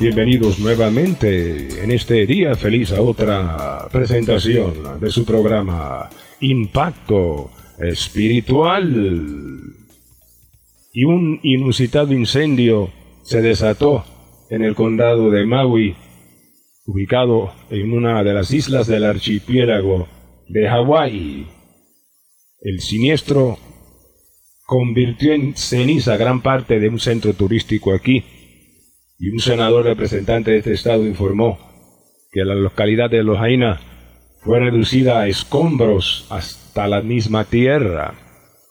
[0.00, 9.60] Bienvenidos nuevamente en este día feliz a otra presentación de su programa Impacto Espiritual.
[10.92, 12.90] Y un inusitado incendio
[13.24, 14.04] se desató
[14.50, 15.96] en el condado de Maui,
[16.86, 20.06] ubicado en una de las islas del archipiélago
[20.46, 21.48] de Hawái.
[22.60, 23.58] El siniestro
[24.64, 28.22] convirtió en ceniza gran parte de un centro turístico aquí
[29.18, 31.58] y un senador representante de este estado informó
[32.30, 33.80] que la localidad de Lojaina
[34.40, 38.14] fue reducida a escombros hasta la misma tierra.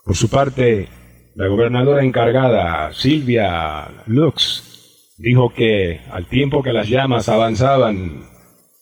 [0.06, 0.88] Por su parte,
[1.36, 8.24] la gobernadora encargada, Silvia Lux, dijo que al tiempo que las llamas avanzaban,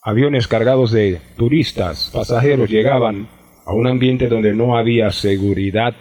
[0.03, 3.27] aviones cargados de turistas, pasajeros llegaban
[3.65, 5.95] a un ambiente donde no había seguridad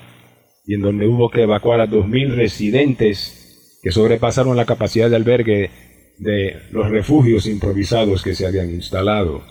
[0.66, 3.43] y en donde hubo que evacuar a 2.000 residentes
[3.84, 5.70] que sobrepasaron la capacidad de albergue
[6.16, 9.44] de los refugios improvisados que se habían instalado.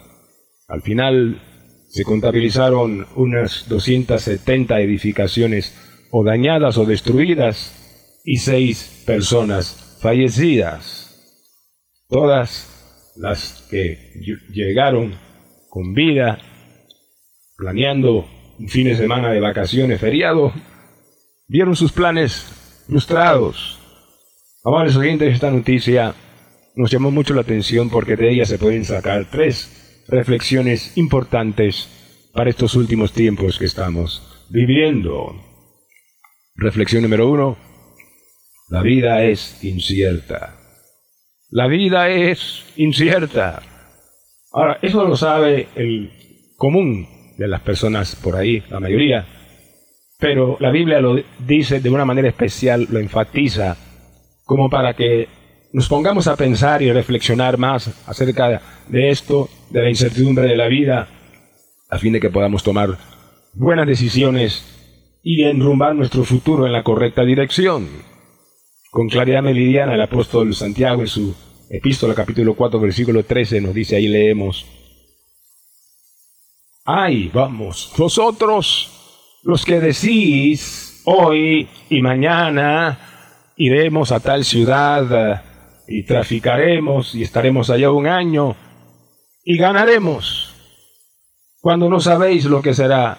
[0.67, 1.39] Al final
[1.87, 5.77] se contabilizaron unas 270 edificaciones
[6.09, 11.51] o dañadas o destruidas y seis personas fallecidas.
[12.09, 14.13] Todas las que
[14.51, 15.13] llegaron
[15.69, 16.39] con vida,
[17.55, 20.51] planeando un fin de semana de vacaciones feriado,
[21.47, 23.82] vieron sus planes frustrados.
[24.65, 26.15] Amables oyentes, esta noticia
[26.77, 32.49] nos llamó mucho la atención porque de ella se pueden sacar tres reflexiones importantes para
[32.49, 35.35] estos últimos tiempos que estamos viviendo.
[36.55, 37.57] Reflexión número uno.
[38.69, 40.55] La vida es incierta.
[41.49, 43.61] La vida es incierta.
[44.53, 46.09] Ahora, eso lo sabe el
[46.55, 49.27] común de las personas por ahí, la mayoría,
[50.19, 53.75] pero la Biblia lo dice de una manera especial, lo enfatiza,
[54.45, 55.27] como para que
[55.71, 60.67] nos pongamos a pensar y reflexionar más acerca de esto, de la incertidumbre de la
[60.67, 61.07] vida,
[61.89, 62.97] a fin de que podamos tomar
[63.53, 67.87] buenas decisiones y enrumbar nuestro futuro en la correcta dirección.
[68.91, 71.35] Con claridad meridiana el apóstol Santiago en su
[71.69, 74.67] epístola capítulo 4 versículo 13 nos dice ahí leemos,
[76.85, 83.12] ay, vamos, vosotros los que decís hoy y mañana
[83.65, 85.43] iremos a tal ciudad
[85.87, 88.55] y traficaremos y estaremos allá un año
[89.43, 90.55] y ganaremos,
[91.61, 93.17] cuando no sabéis lo que será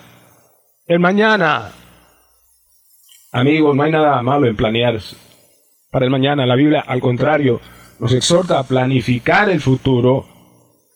[0.87, 1.73] el mañana.
[3.33, 4.99] Amigos, no hay nada malo en planear
[5.91, 6.47] para el mañana.
[6.47, 7.61] La Biblia, al contrario,
[7.99, 10.27] nos exhorta a planificar el futuro,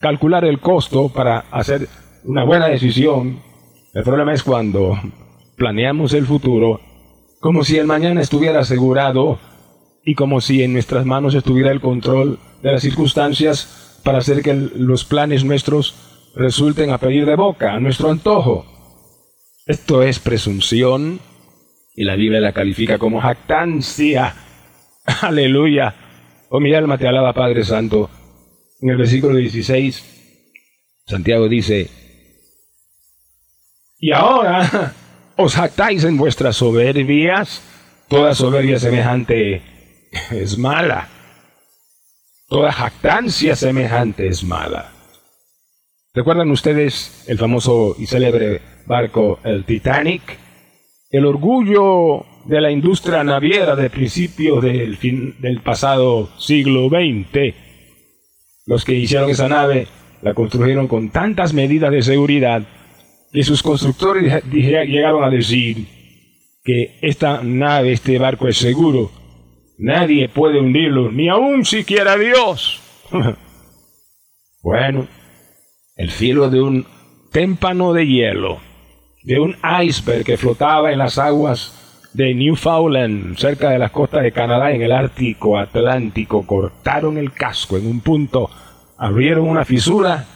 [0.00, 1.88] calcular el costo para hacer
[2.24, 3.48] una buena decisión
[3.94, 4.96] el problema es cuando
[5.56, 6.80] planeamos el futuro
[7.40, 9.38] como si el mañana estuviera asegurado
[10.04, 14.54] y como si en nuestras manos estuviera el control de las circunstancias para hacer que
[14.54, 18.66] los planes nuestros resulten a pedir de boca, a nuestro antojo.
[19.66, 21.20] Esto es presunción
[21.94, 24.34] y la Biblia la califica como jactancia.
[25.20, 25.94] Aleluya.
[26.48, 28.08] Oh, mi alma te alaba, Padre Santo.
[28.80, 31.90] En el versículo 16, Santiago dice,
[33.98, 34.94] y ahora
[35.38, 37.62] os jactáis en vuestras soberbias.
[38.08, 39.62] Toda soberbia semejante
[40.32, 41.08] es mala.
[42.48, 44.92] Toda jactancia semejante es mala.
[46.12, 50.22] ¿Recuerdan ustedes el famoso y célebre barco, el Titanic?
[51.10, 57.54] El orgullo de la industria naviera de principios del, fin, del pasado siglo XX.
[58.66, 59.86] Los que hicieron esa nave
[60.20, 62.62] la construyeron con tantas medidas de seguridad
[63.32, 65.86] y sus constructores llegaron a decir
[66.64, 69.10] que esta nave, este barco es seguro.
[69.78, 72.80] Nadie puede hundirlo, ni aun siquiera Dios.
[74.62, 75.06] bueno,
[75.96, 76.86] el filo de un
[77.30, 78.58] témpano de hielo,
[79.22, 84.32] de un iceberg que flotaba en las aguas de Newfoundland, cerca de las costas de
[84.32, 88.50] Canadá, en el Ártico Atlántico, cortaron el casco en un punto,
[88.96, 90.26] abrieron una fisura,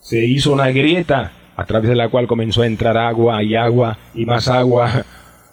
[0.00, 3.98] se hizo una grieta a través de la cual comenzó a entrar agua y agua
[4.14, 5.04] y más agua,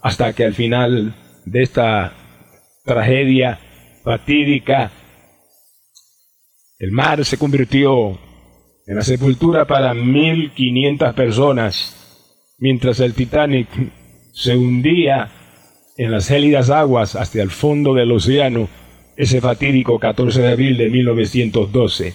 [0.03, 1.15] hasta que al final
[1.45, 2.13] de esta
[2.83, 3.59] tragedia
[4.03, 4.91] fatídica,
[6.77, 8.19] El mar se convirtió
[8.85, 13.67] en la sepultura para 1.500 personas, mientras el Titanic
[14.31, 15.31] se hundía
[15.97, 18.69] en las gélidas aguas hasta el fondo del océano
[19.17, 22.13] ese fatídico 14 de abril de 1912.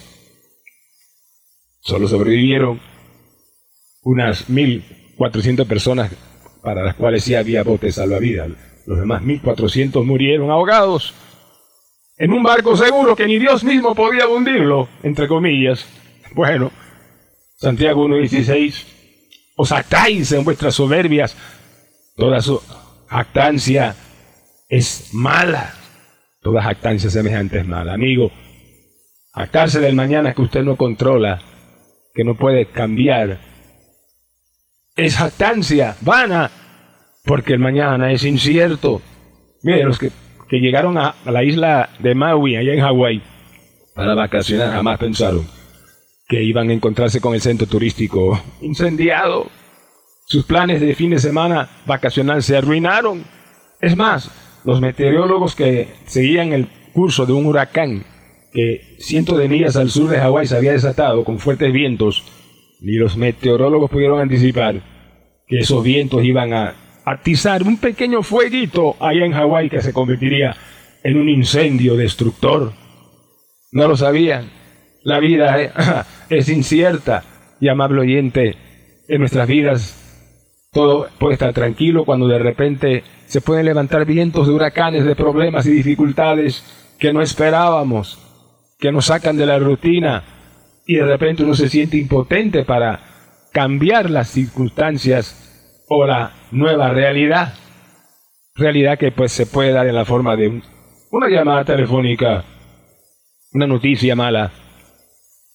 [1.81, 2.90] Solo sobrevivieron
[4.03, 6.11] unas 1.400 personas
[6.61, 8.49] para las cuales sí había botes salvavidas.
[8.85, 11.13] Los demás 1.400 murieron ahogados
[12.17, 15.85] en un barco seguro que ni Dios mismo podía hundirlo, entre comillas.
[16.35, 16.71] Bueno,
[17.55, 18.85] Santiago 1.16,
[19.55, 21.35] os actáis en vuestras soberbias,
[22.15, 22.61] toda su
[23.07, 23.95] jactancia
[24.69, 25.73] es mala.
[26.41, 27.93] Toda jactancia semejante es mala.
[27.93, 28.31] Amigo,
[29.33, 31.41] jactarse del mañana que usted no controla,
[32.15, 33.39] que no puede cambiar,
[34.95, 36.51] es jactancia vana,
[37.25, 39.01] porque el mañana es incierto.
[39.63, 40.11] Mire, los que,
[40.49, 43.21] que llegaron a, a la isla de Maui, allá en Hawái,
[43.95, 45.45] para vacacionar, jamás pensaron
[46.27, 49.47] que iban a encontrarse con el centro turístico incendiado.
[50.25, 53.25] Sus planes de fin de semana vacacional se arruinaron.
[53.81, 54.31] Es más,
[54.63, 58.05] los meteorólogos que seguían el curso de un huracán
[58.53, 62.23] que cientos de millas al sur de Hawái se había desatado con fuertes vientos,
[62.81, 64.81] ni los meteorólogos pudieron anticipar
[65.47, 66.73] que esos vientos iban a
[67.05, 70.55] atizar un pequeño fueguito allá en Hawái que se convertiría
[71.03, 72.73] en un incendio destructor.
[73.71, 74.49] No lo sabían.
[75.03, 77.23] La vida es incierta
[77.59, 78.55] y amable oyente,
[79.07, 79.97] en nuestras vidas
[80.71, 85.65] todo puede estar tranquilo cuando de repente se pueden levantar vientos de huracanes, de problemas
[85.65, 86.63] y dificultades
[86.97, 88.19] que no esperábamos,
[88.79, 90.23] que nos sacan de la rutina
[90.85, 92.99] y de repente uno se siente impotente para
[93.51, 97.53] cambiar las circunstancias o la nueva realidad.
[98.55, 100.61] Realidad que pues se puede dar en la forma de
[101.11, 102.43] una llamada telefónica,
[103.53, 104.51] una noticia mala,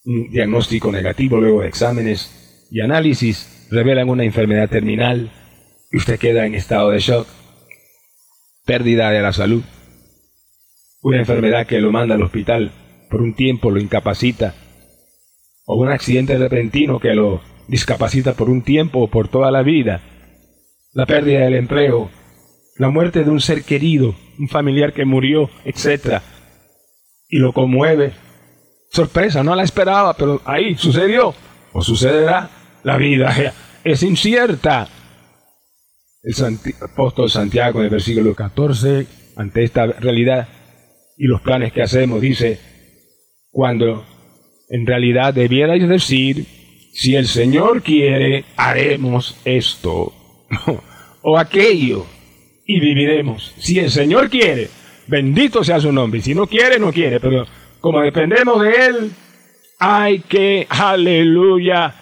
[0.05, 5.31] un diagnóstico negativo luego exámenes y análisis revelan una enfermedad terminal
[5.91, 7.27] y usted queda en estado de shock,
[8.65, 9.63] pérdida de la salud,
[11.01, 12.71] una enfermedad que lo manda al hospital
[13.09, 14.53] por un tiempo, lo incapacita,
[15.67, 20.01] o un accidente repentino que lo discapacita por un tiempo o por toda la vida,
[20.93, 22.09] la pérdida del empleo,
[22.77, 26.21] la muerte de un ser querido, un familiar que murió, etc.
[27.27, 28.13] Y lo conmueve
[28.89, 31.35] sorpresa, no la esperaba, pero ahí sucedió
[31.73, 32.49] o sucederá.
[32.83, 33.35] La vida
[33.83, 34.87] es incierta.
[36.23, 36.33] El
[36.81, 39.05] apóstol Santiago en el versículo 14,
[39.35, 40.47] ante esta realidad
[41.17, 42.57] y los planes que hacemos, dice,
[43.51, 44.05] cuando
[44.69, 46.45] en realidad debierais decir,
[46.93, 50.13] si el Señor quiere, haremos esto
[51.21, 52.05] o aquello
[52.65, 53.53] y viviremos.
[53.57, 54.69] Si el Señor quiere,
[55.07, 56.21] bendito sea su nombre.
[56.21, 57.45] Si no quiere, no quiere, pero
[57.79, 59.11] como dependemos de Él,
[59.79, 61.93] hay que, aleluya,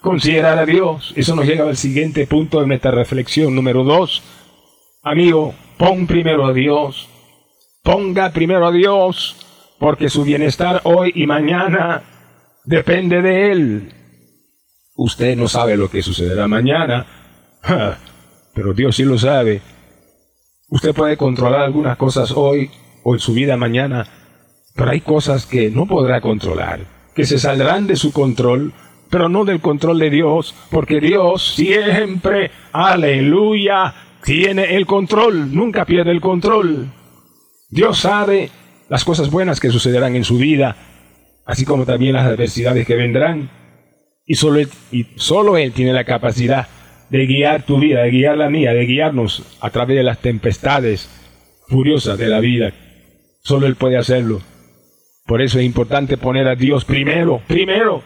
[0.00, 1.12] considerar a Dios.
[1.16, 4.22] Eso nos llega al siguiente punto de nuestra reflexión, número dos.
[5.02, 7.08] Amigo, pon primero a Dios.
[7.82, 9.36] Ponga primero a Dios,
[9.78, 12.02] porque su bienestar hoy y mañana
[12.64, 13.92] depende de Él.
[14.96, 17.06] Usted no sabe lo que sucederá mañana,
[18.54, 19.60] pero Dios sí lo sabe.
[20.68, 22.70] Usted puede controlar algunas cosas hoy
[23.02, 24.06] o en su vida mañana,
[24.74, 26.80] pero hay cosas que no podrá controlar,
[27.14, 28.72] que se saldrán de su control,
[29.10, 36.10] pero no del control de Dios, porque Dios siempre, aleluya, tiene el control, nunca pierde
[36.10, 36.90] el control.
[37.68, 38.50] Dios sabe
[38.88, 40.76] las cosas buenas que sucederán en su vida,
[41.44, 43.50] así como también las adversidades que vendrán.
[44.26, 46.66] Y solo Él, y solo él tiene la capacidad
[47.10, 51.08] de guiar tu vida, de guiar la mía, de guiarnos a través de las tempestades
[51.68, 52.72] furiosas de la vida.
[53.42, 54.40] Solo Él puede hacerlo.
[55.26, 58.02] Por eso es importante poner a Dios primero, primero.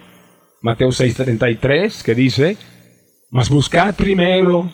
[0.60, 2.56] Mateo 6:33 que dice,
[3.30, 4.70] mas buscad primero,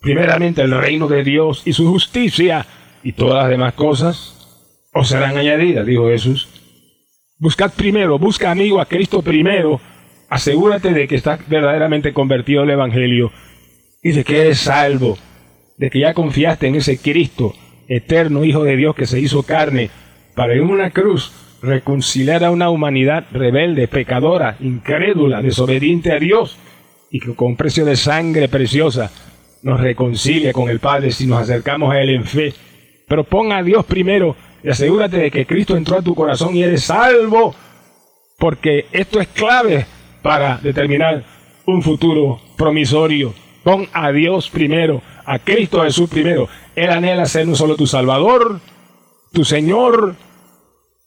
[0.00, 2.66] primeramente el reino de Dios y su justicia,
[3.02, 6.53] y todas las demás cosas os serán añadidas, dijo Jesús.
[7.44, 9.78] Buscad primero, busca amigo a Cristo primero,
[10.30, 13.32] asegúrate de que estás verdaderamente convertido al Evangelio
[14.02, 15.18] y de que eres salvo,
[15.76, 17.54] de que ya confiaste en ese Cristo,
[17.86, 19.90] eterno Hijo de Dios que se hizo carne,
[20.34, 26.56] para en una cruz reconciliar a una humanidad rebelde, pecadora, incrédula, desobediente a Dios,
[27.10, 29.12] y que con precio de sangre preciosa
[29.62, 32.54] nos reconcilia con el Padre si nos acercamos a Él en fe.
[33.06, 34.34] Pero pon a Dios primero
[34.64, 37.54] y asegúrate de que Cristo entró a tu corazón y eres salvo,
[38.38, 39.84] porque esto es clave
[40.22, 41.22] para determinar
[41.66, 43.34] un futuro promisorio.
[43.62, 46.48] Pon a Dios primero, a Cristo Jesús primero.
[46.74, 48.60] Él anhela ser no solo tu Salvador,
[49.34, 50.16] tu Señor,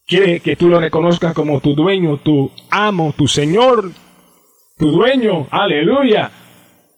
[0.05, 3.91] quiere que tú lo reconozcas como tu dueño, tu amo, tu Señor,
[4.77, 6.29] tu dueño, aleluya.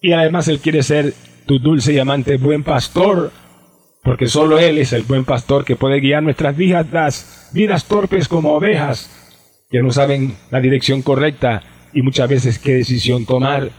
[0.01, 1.13] Y además Él quiere ser
[1.45, 3.31] tu dulce y amante buen pastor,
[4.03, 8.53] porque solo Él es el buen pastor que puede guiar nuestras vidas, vidas torpes como
[8.53, 9.09] ovejas,
[9.69, 11.63] que no saben la dirección correcta
[11.93, 13.69] y muchas veces qué decisión tomar.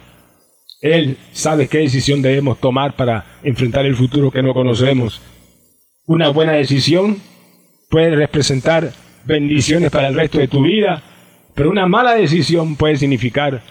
[0.81, 5.21] Él sabe qué decisión debemos tomar para enfrentar el futuro que no conocemos.
[6.07, 7.19] Una buena decisión
[7.89, 8.93] puede representar
[9.25, 11.03] bendiciones para el resto de tu vida,
[11.55, 13.63] pero una mala decisión puede significar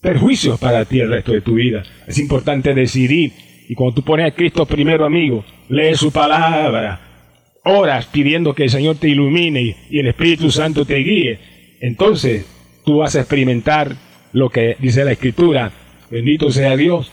[0.00, 1.82] perjuicios para ti el resto de tu vida.
[2.06, 3.32] Es importante decidir.
[3.68, 7.00] Y cuando tú pones a Cristo primero, amigo, lee su palabra,
[7.64, 11.38] oras pidiendo que el Señor te ilumine y el Espíritu Santo te guíe.
[11.80, 12.46] Entonces
[12.84, 13.96] tú vas a experimentar
[14.32, 15.72] lo que dice la Escritura.
[16.10, 17.10] Bendito sea Dios.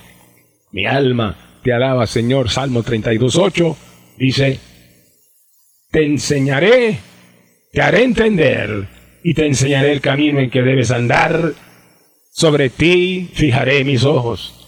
[0.72, 2.50] Mi alma te alaba, Señor.
[2.50, 3.76] Salmo 32.8
[4.18, 4.60] dice,
[5.92, 7.00] te enseñaré,
[7.72, 8.88] te haré entender
[9.24, 11.54] y te enseñaré el camino en que debes andar
[12.32, 14.63] sobre ti fijaré mis ojos.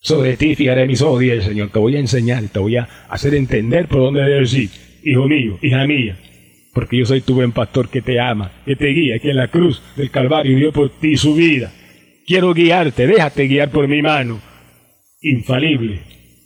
[0.00, 1.70] Sobre ti fijaré mis ojos, dice el Señor.
[1.70, 4.70] Te voy a enseñar, te voy a hacer entender por dónde debes ir.
[5.02, 6.18] Hijo mío, hija mía.
[6.72, 9.48] Porque yo soy tu buen pastor que te ama, que te guía, que en la
[9.48, 11.72] cruz del Calvario dio por ti su vida.
[12.26, 14.40] Quiero guiarte, déjate guiar por mi mano.
[15.20, 16.00] Infalible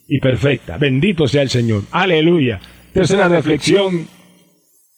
[0.09, 0.79] y perfecta.
[0.79, 1.83] Bendito sea el Señor.
[1.91, 2.61] Aleluya.
[2.93, 4.07] Tercera reflexión.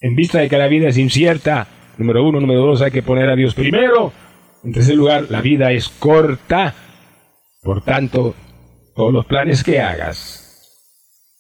[0.01, 3.29] En vista de que la vida es incierta, número uno, número dos, hay que poner
[3.31, 4.13] a Dios primero.
[4.63, 6.75] En tercer lugar, la vida es corta,
[7.63, 8.35] por tanto,
[8.95, 10.45] todos los planes que hagas,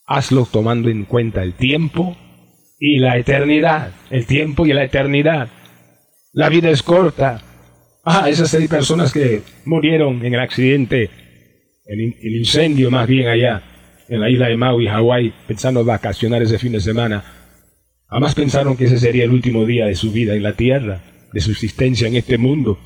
[0.07, 2.17] hazlos tomando en cuenta el tiempo
[2.79, 3.93] y la eternidad.
[4.11, 5.49] El tiempo y la eternidad.
[6.33, 7.43] La vida es corta.
[8.05, 11.11] Ah, esas seis personas que murieron en el accidente,
[11.87, 13.63] el, el incendio más bien allá,
[14.09, 17.25] en la isla de Maui, Hawái, pensando vacacionar ese fin de semana,
[18.07, 21.01] jamás pensaron que ese sería el último día de su vida en la tierra,
[21.33, 22.79] de su existencia en este mundo.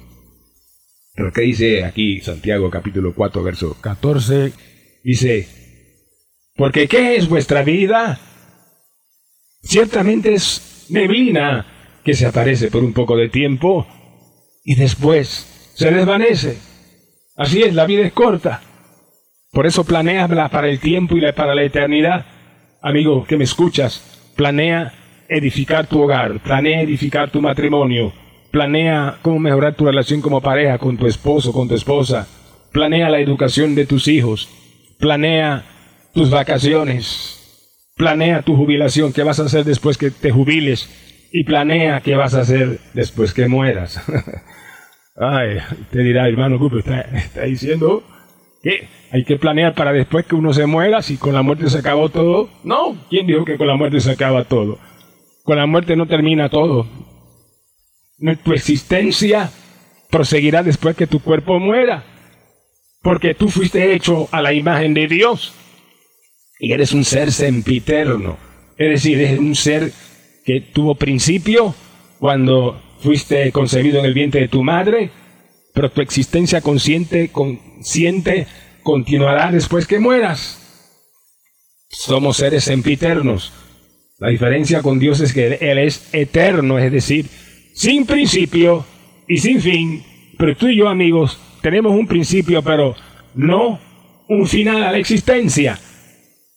[1.19, 4.53] Pero ¿qué dice aquí Santiago capítulo 4, verso 14?
[5.03, 5.49] Dice,
[6.55, 8.21] porque ¿qué es vuestra vida?
[9.61, 11.67] Ciertamente es neblina
[12.05, 13.85] que se aparece por un poco de tiempo
[14.63, 16.57] y después se desvanece.
[17.35, 18.63] Así es, la vida es corta.
[19.51, 22.27] Por eso planea para el tiempo y para la eternidad.
[22.81, 24.95] Amigo que me escuchas, planea
[25.29, 28.13] edificar tu hogar, planea edificar tu matrimonio,
[28.51, 32.27] Planea cómo mejorar tu relación como pareja con tu esposo, con tu esposa.
[32.73, 34.49] Planea la educación de tus hijos.
[34.99, 35.65] Planea
[36.15, 37.35] tus vacaciones.
[37.97, 40.89] Planea tu jubilación, qué vas a hacer después que te jubiles.
[41.31, 44.01] Y planea qué vas a hacer después que mueras.
[45.17, 45.59] Ay,
[45.91, 46.79] te dirá, hermano Cooper,
[47.17, 48.03] está, diciendo
[48.63, 51.79] que hay que planear para después que uno se muera, si con la muerte se
[51.79, 52.49] acabó todo.
[52.65, 54.79] No, ¿quién dijo que con la muerte se acaba todo?
[55.43, 56.87] Con la muerte no termina todo
[58.43, 59.51] tu existencia
[60.11, 62.05] proseguirá después que tu cuerpo muera,
[63.03, 65.55] porque tú fuiste hecho a la imagen de Dios
[66.59, 68.37] y eres un ser sempiterno,
[68.77, 69.93] es decir, eres un ser
[70.45, 71.75] que tuvo principio
[72.19, 75.11] cuando fuiste concebido en el vientre de tu madre,
[75.75, 78.47] pero tu existencia consciente, consciente
[78.83, 80.65] continuará después que mueras.
[81.91, 83.53] Somos seres sempiternos.
[84.19, 87.27] La diferencia con Dios es que Él es eterno, es decir,
[87.79, 88.85] sin principio
[89.29, 90.03] y sin fin,
[90.37, 92.97] pero tú y yo amigos tenemos un principio, pero
[93.37, 93.79] no
[94.29, 95.79] un final a la existencia.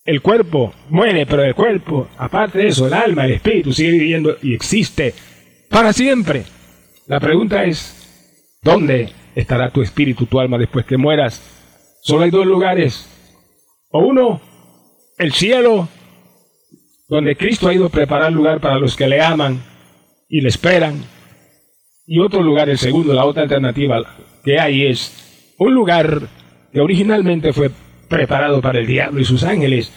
[0.03, 4.35] El cuerpo muere, pero el cuerpo, aparte de eso, el alma, el espíritu sigue viviendo
[4.41, 5.13] y existe
[5.69, 6.43] para siempre.
[7.05, 11.39] La pregunta es, ¿dónde estará tu espíritu, tu alma después que mueras?
[12.01, 13.07] Solo hay dos lugares.
[13.91, 14.41] O uno,
[15.19, 15.87] el cielo,
[17.07, 19.70] donde Cristo ha ido a preparar lugar para los que le aman
[20.31, 21.03] y le esperan.
[22.07, 24.01] Y otro lugar, el segundo, la otra alternativa
[24.43, 26.29] que hay es un lugar
[26.71, 27.69] que originalmente fue
[28.07, 29.91] preparado para el diablo y sus ángeles,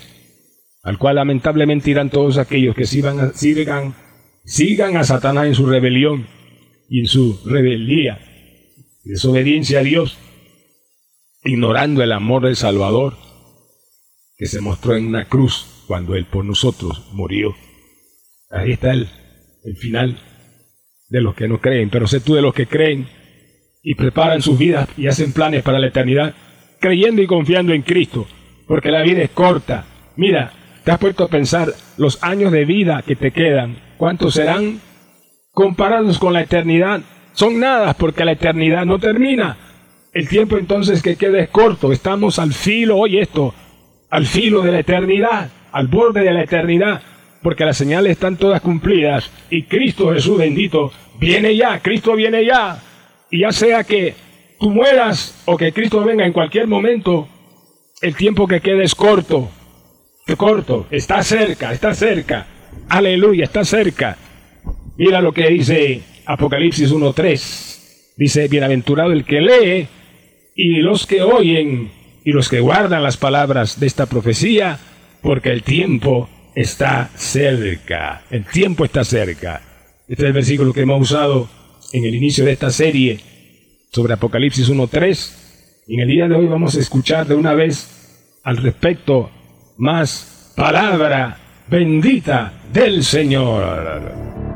[0.82, 3.94] al cual lamentablemente irán todos aquellos que sigan, sigan,
[4.44, 6.26] sigan a Satanás en su rebelión
[6.90, 8.18] y en su rebeldía,
[9.04, 10.18] desobediencia a Dios,
[11.44, 13.16] ignorando el amor del Salvador
[14.36, 17.54] que se mostró en una cruz cuando Él por nosotros murió.
[18.50, 19.08] Ahí está el
[19.64, 20.18] el final
[21.08, 23.06] de los que no creen, pero sé tú de los que creen
[23.82, 26.34] y preparan sus vidas y hacen planes para la eternidad,
[26.80, 28.26] creyendo y confiando en Cristo,
[28.66, 29.84] porque la vida es corta.
[30.16, 30.52] Mira,
[30.84, 34.80] te has puesto a pensar los años de vida que te quedan, ¿cuántos serán?
[35.50, 37.02] Comparados con la eternidad,
[37.32, 39.56] son nada porque la eternidad no termina.
[40.12, 43.54] El tiempo entonces que queda es corto, estamos al filo, oye esto,
[44.10, 47.02] al filo de la eternidad, al borde de la eternidad.
[47.44, 52.82] Porque las señales están todas cumplidas y Cristo Jesús bendito viene ya, Cristo viene ya.
[53.30, 54.14] Y ya sea que
[54.58, 57.28] tú mueras o que Cristo venga en cualquier momento,
[58.00, 59.50] el tiempo que quede es corto,
[60.38, 62.46] corto, está cerca, está cerca.
[62.88, 64.16] Aleluya, está cerca.
[64.96, 68.14] Mira lo que dice Apocalipsis 1.3.
[68.16, 69.88] Dice, bienaventurado el que lee
[70.54, 71.92] y los que oyen
[72.24, 74.78] y los que guardan las palabras de esta profecía,
[75.20, 78.22] porque el tiempo está cerca.
[78.30, 79.60] El tiempo está cerca.
[80.06, 81.48] Este es el versículo que hemos usado
[81.92, 83.20] en el inicio de esta serie
[83.92, 85.84] sobre Apocalipsis 1.3.
[85.86, 89.30] Y en el día de hoy vamos a escuchar de una vez al respecto
[89.76, 94.53] más palabra bendita del Señor.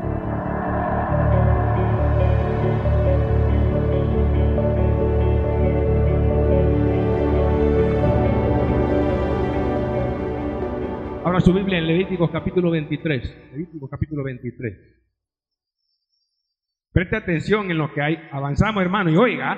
[11.39, 13.51] Abra su Biblia en Levíticos capítulo 23.
[13.53, 14.77] Levíticos capítulo 23.
[16.91, 18.17] Preste atención en lo que hay.
[18.29, 19.57] Avanzamos, hermano, y oiga.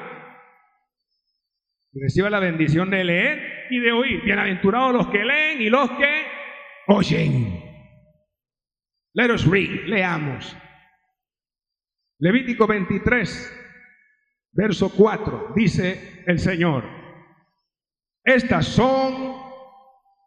[1.92, 4.22] Reciba la bendición de leer y de oír.
[4.24, 6.24] Bienaventurados los que leen y los que
[6.86, 7.64] oyen.
[9.14, 9.88] Let us read.
[9.88, 10.56] Leamos.
[12.20, 15.54] Levítico 23, verso 4.
[15.56, 16.84] Dice el Señor.
[18.24, 19.42] Estas son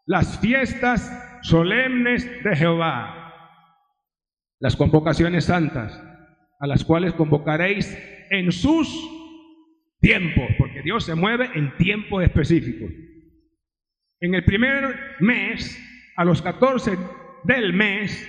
[0.07, 3.33] las fiestas solemnes de Jehová,
[4.61, 6.03] las convocaciones santas,
[6.59, 7.97] a las cuales convocaréis
[8.31, 8.89] en sus
[10.01, 12.91] tiempos, porque Dios se mueve en tiempos específicos.
[14.21, 15.79] En el primer mes,
[16.17, 16.97] a los 14
[17.45, 18.27] del mes,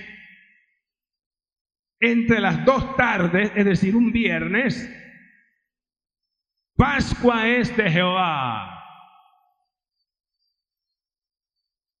[2.00, 4.92] entre las dos tardes, es decir, un viernes,
[6.76, 8.75] Pascua es de Jehová.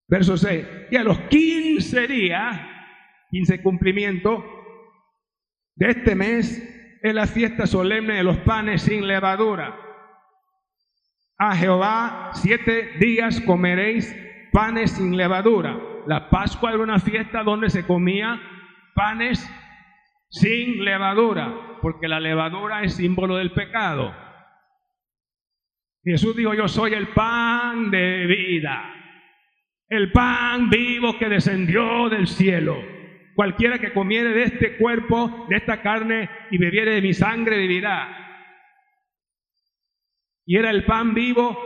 [0.08, 0.66] Verso 6.
[0.90, 2.60] Y a los 15 días,
[3.30, 4.44] 15 cumplimiento
[5.74, 9.78] de este mes, es la fiesta solemne de los panes sin levadura.
[11.38, 14.14] A Jehová siete días comeréis
[14.52, 15.78] panes sin levadura.
[16.06, 18.40] La Pascua era una fiesta donde se comía
[18.94, 19.46] panes
[20.30, 24.14] sin levadura, porque la levadura es símbolo del pecado.
[26.02, 28.95] Jesús dijo, yo soy el pan de vida
[29.88, 32.76] el pan vivo que descendió del cielo.
[33.34, 38.08] Cualquiera que comiere de este cuerpo, de esta carne y bebiere de mi sangre vivirá.
[40.46, 41.56] Y era el pan vivo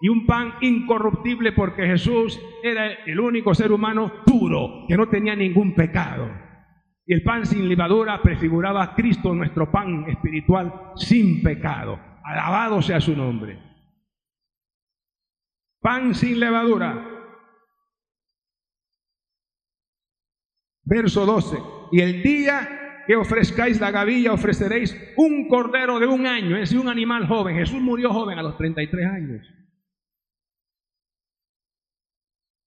[0.00, 5.36] y un pan incorruptible porque Jesús era el único ser humano puro, que no tenía
[5.36, 6.30] ningún pecado.
[7.04, 12.00] Y el pan sin levadura prefiguraba a Cristo, nuestro pan espiritual, sin pecado.
[12.24, 13.58] Alabado sea su nombre.
[15.80, 17.11] Pan sin levadura.
[20.92, 21.56] Verso 12.
[21.90, 26.78] Y el día que ofrezcáis la gavilla, ofreceréis un cordero de un año, es decir,
[26.78, 27.56] un animal joven.
[27.56, 29.46] Jesús murió joven a los 33 años.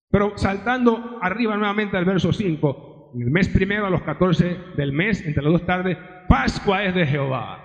[0.09, 4.91] Pero saltando arriba nuevamente al verso 5, en el mes primero a los 14 del
[4.91, 5.95] mes, entre las dos tardes,
[6.27, 7.61] Pascua es de Jehová.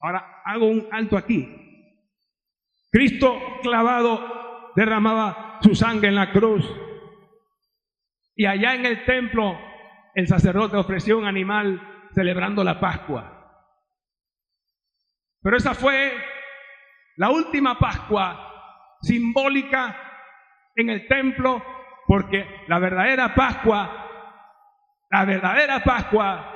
[0.00, 1.48] Ahora hago un alto aquí.
[2.90, 6.68] Cristo clavado derramaba su sangre en la cruz
[8.36, 9.58] y allá en el templo
[10.14, 13.32] el sacerdote ofreció un animal celebrando la Pascua.
[15.42, 16.12] Pero esa fue
[17.16, 19.96] la última Pascua simbólica
[20.74, 21.62] en el templo
[22.06, 24.06] porque la verdadera Pascua,
[25.10, 26.52] la verdadera Pascua,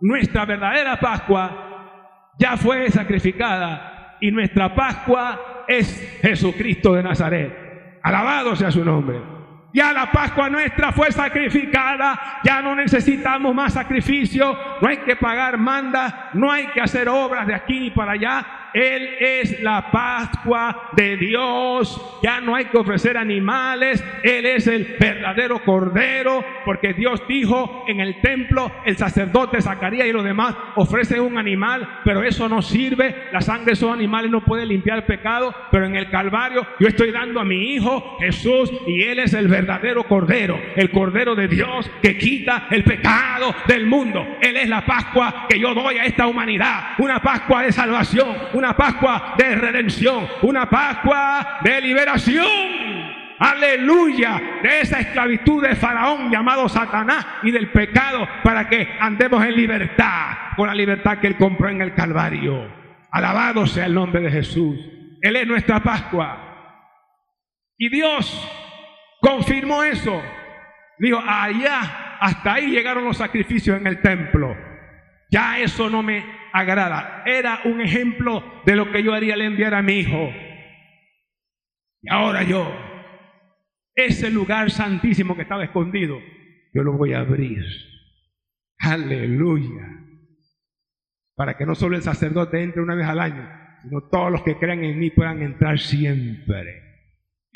[0.00, 8.00] nuestra verdadera Pascua ya fue sacrificada y nuestra Pascua es Jesucristo de Nazaret.
[8.02, 9.35] Alabado sea su nombre.
[9.76, 15.58] Ya la Pascua nuestra fue sacrificada, ya no necesitamos más sacrificio, no hay que pagar
[15.58, 20.90] manda, no hay que hacer obras de aquí ni para allá, él es la Pascua
[20.92, 22.18] de Dios.
[22.22, 24.04] Ya no hay que ofrecer animales.
[24.22, 26.44] Él es el verdadero Cordero.
[26.62, 32.00] Porque Dios dijo en el templo, el sacerdote Zacarías y los demás ofrecen un animal.
[32.04, 33.28] Pero eso no sirve.
[33.32, 35.54] La sangre de esos animales no puede limpiar el pecado.
[35.70, 38.70] Pero en el Calvario yo estoy dando a mi Hijo Jesús.
[38.86, 40.60] Y Él es el verdadero Cordero.
[40.76, 44.36] El Cordero de Dios que quita el pecado del mundo.
[44.42, 46.90] Él es la Pascua que yo doy a esta humanidad.
[46.98, 48.36] Una Pascua de salvación.
[48.66, 52.46] Una Pascua de redención, una Pascua de liberación.
[53.38, 59.54] Aleluya, de esa esclavitud de Faraón llamado Satanás y del pecado para que andemos en
[59.54, 62.68] libertad, con la libertad que Él compró en el Calvario.
[63.12, 64.76] Alabado sea el nombre de Jesús.
[65.22, 66.42] Él es nuestra Pascua.
[67.78, 68.50] Y Dios
[69.20, 70.20] confirmó eso.
[70.98, 74.56] Dijo, allá, hasta ahí llegaron los sacrificios en el templo.
[75.30, 77.22] Ya eso no me agrada.
[77.26, 80.32] Era un ejemplo de lo que yo haría al enviar a mi hijo.
[82.02, 82.72] Y ahora yo,
[83.94, 86.18] ese lugar santísimo que estaba escondido,
[86.72, 87.64] yo lo voy a abrir.
[88.78, 90.04] Aleluya.
[91.34, 93.48] Para que no solo el sacerdote entre una vez al año,
[93.82, 96.85] sino todos los que crean en mí puedan entrar siempre.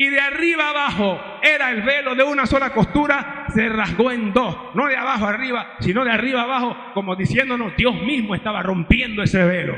[0.00, 4.74] Y de arriba abajo era el velo de una sola costura, se rasgó en dos,
[4.74, 9.44] no de abajo arriba, sino de arriba abajo, como diciéndonos, Dios mismo estaba rompiendo ese
[9.44, 9.76] velo,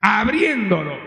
[0.00, 0.98] abriéndolo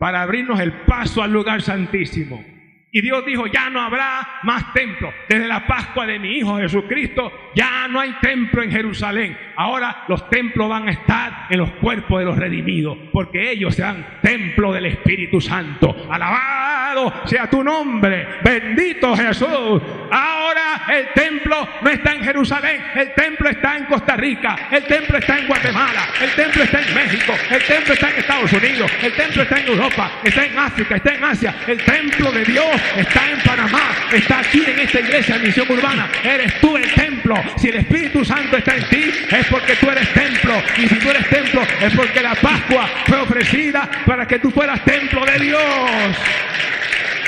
[0.00, 2.44] para abrirnos el paso al lugar santísimo.
[2.90, 5.12] Y Dios dijo, ya no habrá más templo.
[5.28, 9.36] Desde la Pascua de mi Hijo Jesucristo, ya no hay templo en Jerusalén.
[9.56, 14.20] Ahora los templos van a estar en los cuerpos de los redimidos, porque ellos serán
[14.22, 16.06] templo del Espíritu Santo.
[16.10, 18.26] Alabado sea tu nombre.
[18.42, 19.82] Bendito Jesús.
[20.10, 25.18] Ahora el templo no está en Jerusalén, el templo está en Costa Rica, el templo
[25.18, 29.12] está en Guatemala, el templo está en México, el templo está en Estados Unidos, el
[29.12, 31.54] templo está en Europa, está en África, está en Asia.
[31.66, 36.08] El templo de Dios está en Panamá, está aquí en esta iglesia de misión urbana.
[36.22, 37.34] Eres tú el templo.
[37.56, 40.62] Si el Espíritu Santo está en ti, es porque tú eres templo.
[40.76, 44.84] Y si tú eres templo, es porque la Pascua fue ofrecida para que tú fueras
[44.84, 46.16] templo de Dios.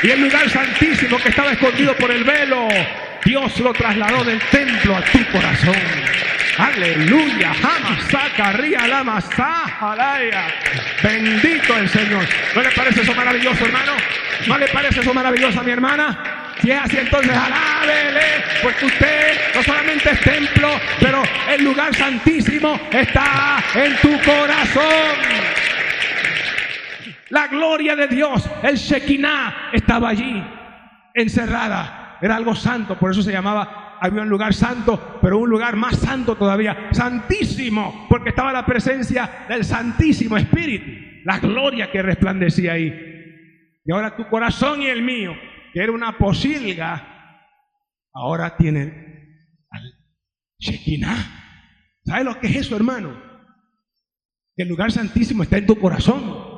[0.03, 2.69] Y el lugar santísimo que estaba escondido por el velo,
[3.25, 6.30] Dios lo trasladó del templo a tu corazón.
[6.61, 7.53] Aleluya.
[8.53, 9.03] Ría la.
[11.03, 12.25] Bendito el Señor.
[12.55, 13.93] ¿No le parece eso maravilloso, hermano?
[14.47, 16.19] ¿No le parece eso maravilloso a mi hermana?
[16.61, 20.69] Si es así, entonces alábele, porque usted no solamente es templo,
[21.01, 25.17] pero el lugar santísimo está en tu corazón.
[27.31, 30.45] La gloria de Dios, el Shekinah, estaba allí,
[31.15, 32.19] encerrada.
[32.21, 35.99] Era algo santo, por eso se llamaba había un lugar santo, pero un lugar más
[35.99, 40.91] santo todavía, santísimo, porque estaba la presencia del Santísimo Espíritu,
[41.25, 42.93] la gloria que resplandecía ahí.
[43.85, 45.35] Y ahora tu corazón y el mío,
[45.73, 47.43] que era una posilga,
[48.15, 49.83] ahora tiene al
[50.59, 52.01] Shekinah.
[52.05, 53.21] ¿Sabes lo que es eso, hermano?
[54.57, 56.49] Que el lugar santísimo está en tu corazón.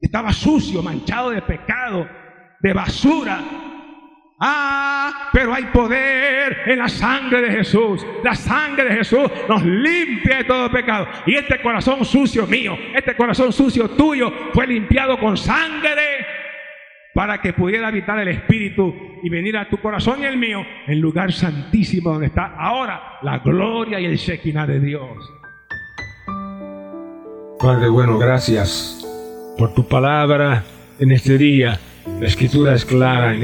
[0.00, 2.08] Estaba sucio, manchado de pecado,
[2.60, 3.67] de basura,
[4.40, 8.06] Ah, pero hay poder en la sangre de Jesús.
[8.22, 11.08] La sangre de Jesús nos limpia de todo pecado.
[11.26, 16.26] Y este corazón sucio mío, este corazón sucio tuyo, fue limpiado con sangre
[17.14, 21.00] para que pudiera habitar el Espíritu y venir a tu corazón y el mío, el
[21.00, 25.32] lugar santísimo donde está ahora la gloria y el Shekinah de Dios.
[27.58, 29.04] Padre bueno, gracias
[29.58, 30.62] por tu palabra
[31.00, 31.80] en este día.
[32.20, 33.34] La escritura es clara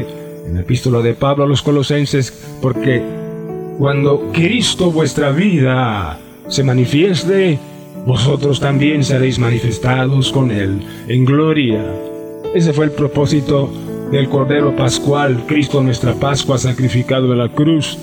[0.47, 3.03] en la epístola de Pablo a los colosenses, porque
[3.79, 7.59] cuando Cristo vuestra vida se manifieste,
[8.07, 11.85] vosotros también seréis manifestados con Él en gloria.
[12.55, 13.73] Ese fue el propósito
[14.13, 17.99] del Cordero Pascual, Cristo nuestra Pascua sacrificado en la cruz,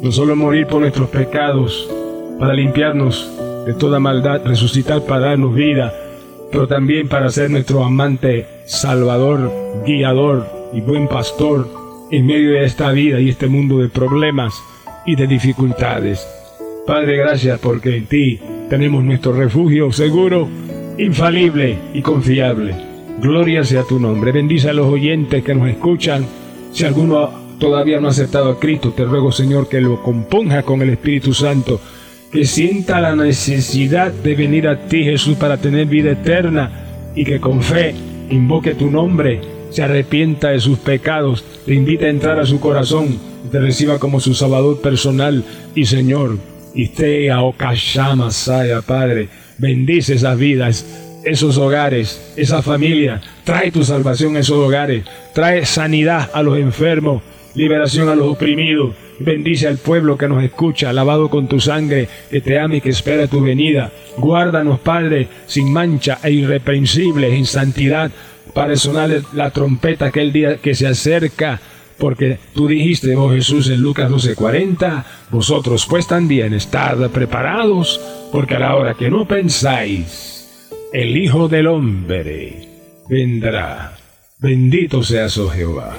[0.00, 1.90] no solo morir por nuestros pecados,
[2.38, 3.30] para limpiarnos
[3.66, 5.92] de toda maldad, resucitar para darnos vida,
[6.50, 9.52] pero también para ser nuestro amante, salvador,
[9.84, 11.79] guiador y buen pastor
[12.10, 14.54] en medio de esta vida y este mundo de problemas
[15.06, 16.26] y de dificultades.
[16.86, 20.48] Padre, gracias porque en ti tenemos nuestro refugio seguro,
[20.98, 22.74] infalible y confiable.
[23.20, 24.32] Gloria sea tu nombre.
[24.32, 26.26] Bendice a los oyentes que nos escuchan.
[26.72, 30.82] Si alguno todavía no ha aceptado a Cristo, te ruego, Señor, que lo componga con
[30.82, 31.80] el Espíritu Santo,
[32.32, 37.40] que sienta la necesidad de venir a ti, Jesús, para tener vida eterna y que
[37.40, 37.94] con fe
[38.30, 43.18] invoque tu nombre se arrepienta de sus pecados, te invita a entrar a su corazón,
[43.50, 46.38] te reciba como su Salvador personal y Señor.
[46.74, 49.28] Y te Okashama Saya, Padre,
[49.58, 53.20] bendice esas vidas, esos hogares, esa familia.
[53.44, 55.04] Trae tu salvación a esos hogares.
[55.34, 57.22] Trae sanidad a los enfermos,
[57.54, 58.94] liberación a los oprimidos.
[59.18, 62.88] Bendice al pueblo que nos escucha, lavado con tu sangre, que te ama y que
[62.88, 63.92] espera tu venida.
[64.16, 68.10] Guárdanos, Padre, sin mancha e irreprensibles en santidad
[68.54, 71.60] para sonar la trompeta aquel día que se acerca,
[71.98, 78.00] porque tú dijiste, oh Jesús, en Lucas 12:40, vosotros pues también estad preparados,
[78.32, 82.68] porque a la hora que no pensáis, el Hijo del Hombre
[83.08, 83.96] vendrá.
[84.38, 85.94] Bendito seas, oh Jehová.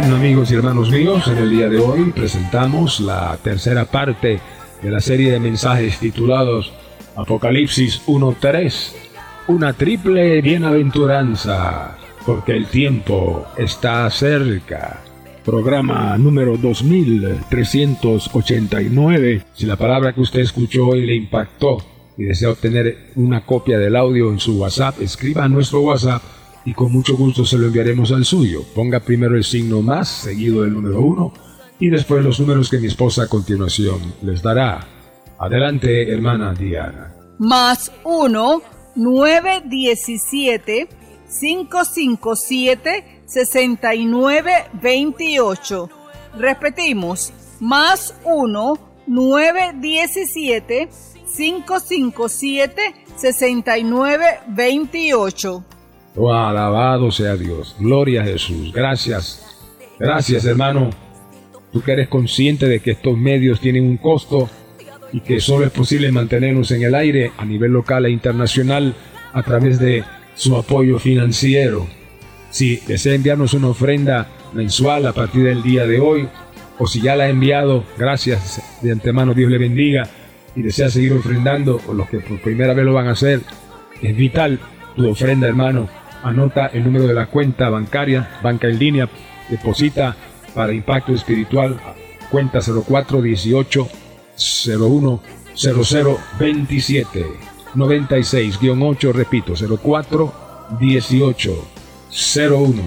[0.00, 4.38] Bien, amigos y hermanos míos, en el día de hoy presentamos la tercera parte
[4.80, 6.72] de la serie de mensajes titulados
[7.16, 8.92] Apocalipsis 1.3,
[9.48, 15.02] una triple bienaventuranza, porque el tiempo está cerca.
[15.44, 19.42] Programa número 2389.
[19.52, 21.78] Si la palabra que usted escuchó hoy le impactó
[22.16, 26.22] y desea obtener una copia del audio en su WhatsApp, escriba a nuestro WhatsApp
[26.64, 28.62] y con mucho gusto se lo enviaremos al suyo.
[28.74, 31.32] Ponga primero el signo más, seguido del número 1,
[31.80, 34.86] y después los números que mi esposa a continuación les dará.
[35.38, 37.14] Adelante, hermana Diana.
[37.38, 38.62] Más 1,
[38.96, 40.88] 917
[41.40, 45.90] 557 6928.
[46.38, 50.88] Repetimos, más 1 917
[51.36, 55.64] 557 6928.
[56.16, 57.76] Oh, alabado sea Dios.
[57.78, 58.72] Gloria a Jesús.
[58.72, 59.44] Gracias.
[59.98, 60.90] Gracias, hermano.
[61.72, 64.48] Tú que eres consciente de que estos medios tienen un costo
[65.12, 68.94] y que solo es posible mantenernos en el aire a nivel local e internacional
[69.32, 71.86] a través de su apoyo financiero.
[72.50, 76.28] Si desea enviarnos una ofrenda mensual a partir del día de hoy,
[76.78, 80.08] o si ya la ha enviado, gracias de antemano, Dios le bendiga,
[80.54, 83.42] y desea seguir ofrendando, o los que por primera vez lo van a hacer,
[84.00, 84.58] es vital
[84.98, 85.88] tu ofrenda, hermano.
[86.22, 89.08] Anota el número de la cuenta bancaria, banca en línea,
[89.48, 90.14] deposita
[90.54, 91.80] para impacto espiritual,
[92.30, 93.88] cuenta 0418
[94.66, 95.22] 01
[95.54, 97.26] 0027
[97.74, 100.34] 96-8, repito, 04
[100.78, 101.68] 18
[102.10, 102.82] 01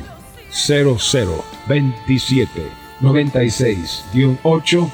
[0.51, 2.61] 00 27
[3.01, 4.91] 96-8,